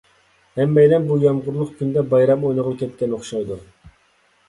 ھەممەيلەن 0.59 1.05
بۇ 1.11 1.17
يامغۇرلۇق 1.25 1.77
كۈندە 1.83 2.07
بايرام 2.17 2.49
ئوينىغىلى 2.51 2.83
كەتكەن 2.83 3.17
ئوخشايدۇ. 3.19 3.63